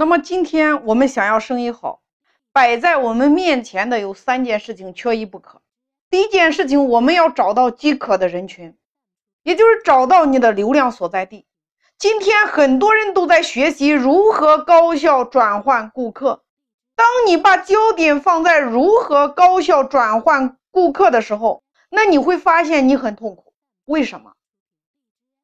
[0.00, 2.02] 那么今天我们想要生意好，
[2.52, 5.60] 摆在我们面前的有三件事情，缺一不可。
[6.08, 8.76] 第一件事情，我们要找到饥渴的人群，
[9.42, 11.46] 也就是找到你的流量所在地。
[11.98, 16.44] 今天很多人都在学习如何高效转换顾客。
[16.94, 23.52] 当你把焦点放在如何高效转换顾客的时候，那你会发现你很痛苦。
[23.84, 24.34] 为什么？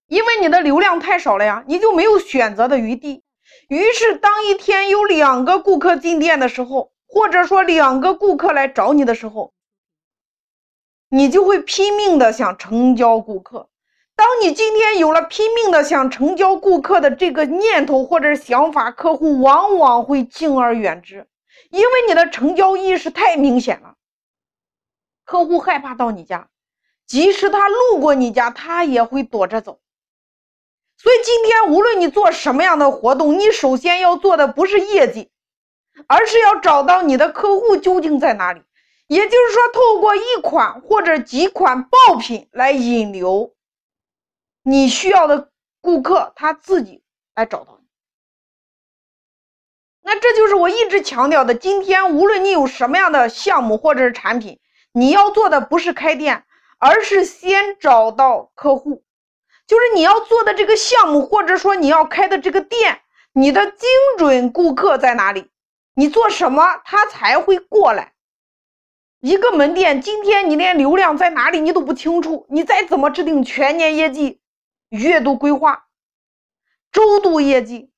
[0.07, 3.25] 因为你的流量太少了呀，你就没有选择的余地。
[3.69, 9.53] 于是，当一天有两个顾客进店的时候，或者说两个顾客来找你的时候，
[11.09, 13.69] 你就会拼命的想成交顾客。
[14.17, 21.27] 当你今天有了拼命的想成交顾客的这个念头或者想法，客户往往会敬而远之，
[21.71, 23.95] 因为你的成交意识太明显了。
[25.25, 26.49] 客户害怕到你家，
[27.07, 29.81] 即使他路过你家，他也会躲着走。
[31.05, 35.29] 所以今天无论你做什么样的活动，你首先要做的不是业绩，
[36.07, 38.63] 而是要找到你的客户究竟在哪里。
[39.07, 43.55] 也就是说，透过一款或者几款爆品来引流
[44.63, 45.51] 你需要的
[45.83, 47.03] 顾客，他自己
[47.35, 47.87] 来找到你。
[50.01, 54.59] 那这就是我一直强调的：今天无论你有什么样的项目或者是产品，
[54.93, 56.47] 你要做的不是开店，
[56.79, 59.05] 而是先找到客户。
[59.67, 63.01] 就是你要做的这个项目，或者说你要开的这个店，
[63.33, 65.51] 你的精准顾客在哪里？
[65.95, 68.13] 你做什么，他才会过来？
[69.21, 74.41] 一个门店，今天你连流量在哪里你都不清楚，你再怎么制定全年业绩、
[74.91, 75.87] 月度规划、
[76.93, 77.91] 周度业绩，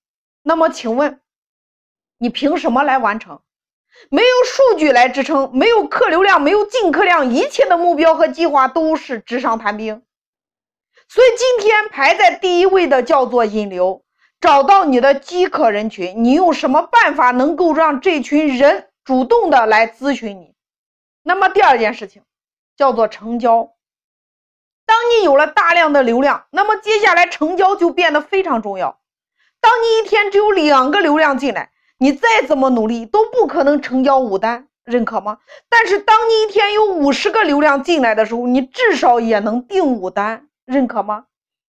[0.43, 1.21] 那么请问，
[2.19, 3.41] 你凭什么来完成？
[4.11, 10.05] 没有数据来支撑，没有客流量，没有进客量，一切的目标和计划都是纸上谈兵。
[11.09, 14.03] 所以今天排在第一位的叫做引流，
[14.41, 20.55] 找到你的饥渴人群，你用什么办法能够让这群人主动的来咨询你？
[21.23, 22.23] 那么第二件事情
[22.77, 23.73] 叫做成交。
[24.85, 29.01] 当你有了大量的流量，那么接下来成交就变得非常重要。
[29.61, 35.39] 当你一天只有两个流量进来，你再怎么努力都不可能成交五单，认可吗？
[35.69, 40.49] 但是当你一天有五十个流量进来的时候，你至少也能订五单。
[40.67, 41.27] 认可吗？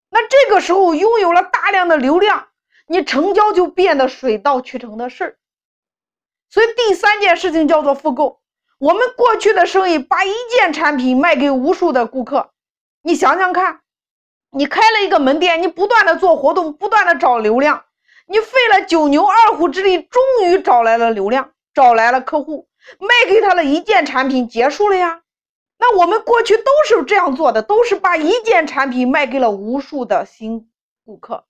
[0.09, 2.47] 那这个时候拥有了大量的流量，
[2.87, 5.37] 你成交就变得水到渠成的事儿。
[6.49, 8.41] 所以第三件事情叫做复购。
[8.79, 12.51] 我们过去的生意，把一件产品卖给无数的顾客。
[13.01, 13.81] 你想想看，
[14.51, 17.83] 你开了一个门店，你不断的做活动，不断的找流量，
[18.27, 22.67] 你费了九牛二虎之力，终于找来了流量，找来了客户，
[22.99, 25.21] 卖给他了一件产品，结束了呀。
[25.77, 30.69] 那我们过去都是这样做的，都是把一件产品卖给了无数的新
[31.05, 31.45] 顾客。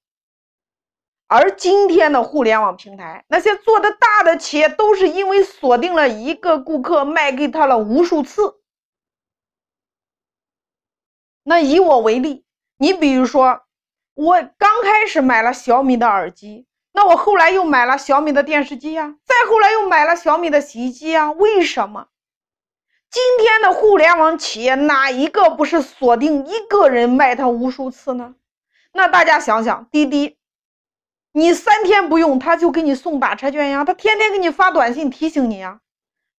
[1.29, 8.61] 而今天的互联网平台，那些做的大的企业，都是因为锁定了一个顾客，卖给他了无数次。
[11.43, 12.45] 那以我为例，
[12.77, 13.61] 你比如说，
[14.13, 22.07] 我刚开始买了小米的耳机，那我后来又买了小米的电视机呀，再后来又买了小米的洗衣机呀，为什么？
[23.09, 28.35] 今天的互联网企业哪一个不是锁定一个人卖他无数次呢？
[28.91, 30.37] 那大家想想，滴滴，
[31.31, 35.79] 你三天不用他就给你送打车券呀，他天天给你发短信提醒你呀。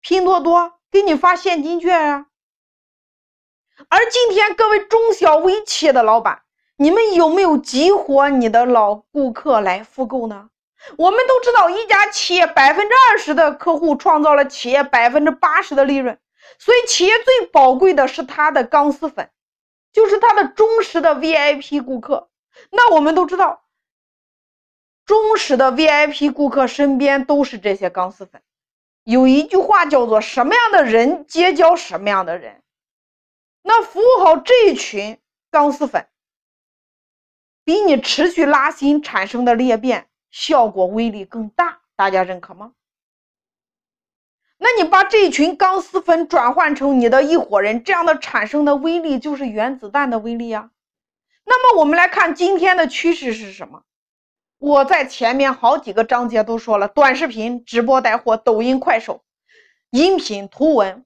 [0.02, 2.26] 拼多多给你发现金券呀。
[3.90, 6.42] 而今天各位中小微企业的老板，
[6.78, 10.50] 你们有没有激活你的老顾客来复购呢？
[10.98, 16.18] 我们都知道，一家企业百分之二十的客户创造了企业百分之八十的利润。
[16.60, 19.30] 所以，企业最宝贵的是他的钢丝粉，
[19.94, 22.30] 就是他的忠实的 VIP 顾客。
[22.72, 23.64] 那我们都知道，
[25.06, 28.42] 忠实的 VIP 顾客身边都是这些钢丝粉。
[29.04, 32.62] 有一句话叫做“什么样的人结交什么样的人”。
[33.64, 35.20] 那服务好这群
[35.50, 36.08] 钢丝粉，
[37.64, 41.82] 比你持续拉新产生的裂变效果威力更大。
[41.96, 42.74] 大家认可吗？
[44.60, 50.70] 那你把这群钢丝粉转换成你的一伙人，这样的产生的威力就是原子弹的威力啊。
[51.46, 53.84] 那么我们来看今天的趋势是什么？
[54.60, 59.22] 我在前面好几个章节都说了，短视频、直播带货、抖音、快手、
[59.92, 61.06] 音频、图文，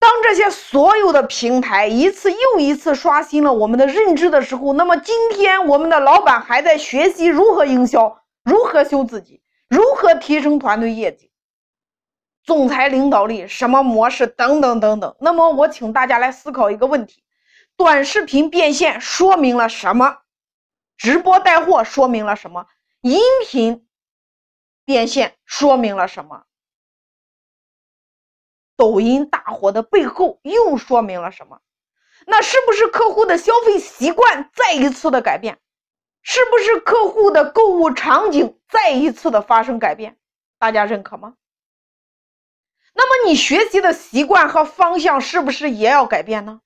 [0.00, 11.29] 当这些所有的平台一次又一次刷新了我们的认知的时候，那么今天我们的老板还在学习如何营销，如何修自己，如何提升团队业绩。
[12.50, 15.14] 总裁领导力什么模式等等等等。
[15.20, 17.22] 那么我请大家来思考一个问题：
[17.76, 20.18] 短视频变现说明了什么？
[20.96, 22.66] 直播带货说明了什么？
[23.02, 23.86] 音频
[24.84, 26.42] 变现说明了什么？
[28.76, 31.60] 抖音大火的背后又说明了什么？
[32.26, 35.56] 那是不是客户的消费习惯再一次的改变？
[36.22, 40.18] 是不是客户的购物场景再一次的发生改变？
[40.58, 41.34] 大家认可吗？
[43.00, 46.60] 那么你学习的习惯和方向是不是也要改变呢？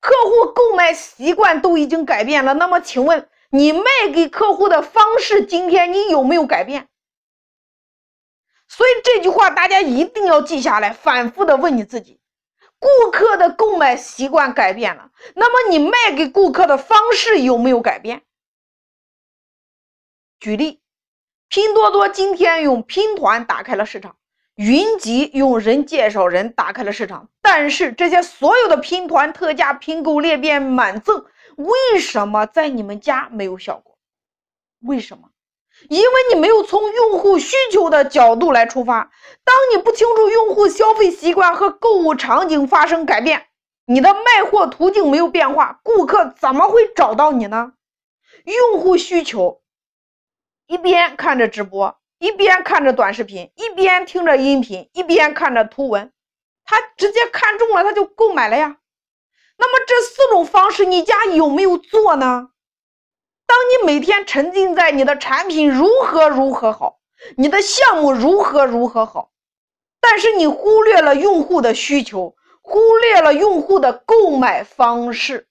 [0.00, 6.88] 客户购买习惯都已经改变了，那么请问你卖给客户的方式，今天你有没有改变？
[8.68, 12.20] 所以这句话大家一定要记下来，反复的问你自己：
[12.78, 18.20] 顾客的购买习惯改变了，那么你卖给顾客的方式有没有改变？
[20.38, 20.82] 举例，
[21.48, 24.16] 拼多多今天用拼团打开了市场，
[24.56, 31.26] 云集用人介绍人打开了市场，但是这些所有的拼团、特价、拼购、裂变、满赠，
[31.56, 33.98] 为什么在你们家没有效果？
[34.80, 35.28] 为什么？
[35.90, 39.10] 因为你没有从用户需求的角度来出发。
[39.44, 43.48] 当你不清楚用户消费习惯和购物场景发生改变，
[43.84, 47.74] 你的卖货途径没有变化，顾客怎么会找到你呢？
[48.44, 49.60] 用户需求。
[50.66, 56.12] 一边看着直播，一边看着短视频，一边听着音频，一边看着图文，
[56.64, 58.76] 他直接看中了，他就购买了呀。
[59.58, 62.48] 那么这四种方式，你家有没有做呢？
[63.46, 66.98] 当你每天沉浸在你的产品如何如何好，
[67.36, 69.30] 你的项目如何如何好，
[70.00, 75.46] 但是你忽略了用户的需求，忽略了用户的购买方式。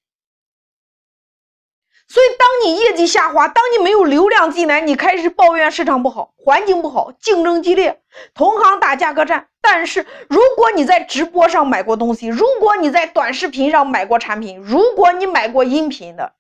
[2.08, 8.02] 所以，当你业绩下滑，当你没有流量进来，你开始抱怨市场不好、环境不好、竞争激烈、
[8.34, 9.48] 同行打价格战。
[9.60, 16.34] 但是，如果你在直播上买过东西，如果你在短视频上买过产品，如果你买过音频的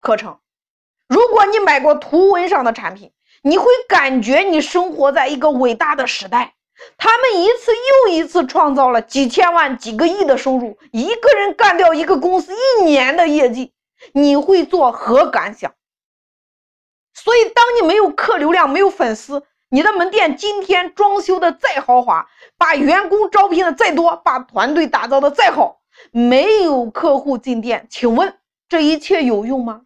[0.00, 0.38] 课程，
[1.08, 3.10] 如果你买过图文上的产品，
[3.42, 6.54] 你会感觉你生活在一个伟大的时代。
[6.98, 13.72] 他们一次又一次创造了几千万、几个亿的收入，一个人干掉一个公司一年的业绩。
[14.12, 15.72] 你会作何感想？
[17.14, 22.28] 所以，当你没有客流量、没有粉丝，你的门店今天装修的再豪华，
[22.58, 25.80] 把员工招聘的再多，把团队打造的再好，
[26.10, 28.36] 没有客户进店，请问
[28.68, 29.82] 这一切有用吗？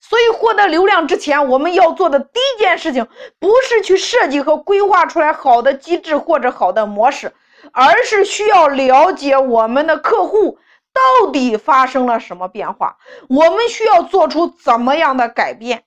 [0.00, 3.06] 所以，获得流量之前，我们要做的第一件事情，
[3.38, 7.32] 不是去设计和规划出来好的机制或者好的模式，
[7.72, 10.58] 而是需要了解我们的客户。
[10.92, 12.98] 到底发生了什么变化？
[13.28, 15.84] 我们需要做出怎么样的改变？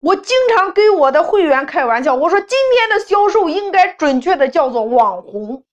[0.00, 5.64] 我经常跟我的会员开玩笑，我说今天的销售应该准确的叫做网红。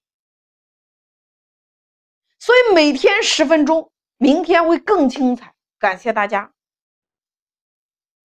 [2.37, 5.53] 所以每天十分钟，明天会更精彩。
[5.79, 6.51] 感谢大家。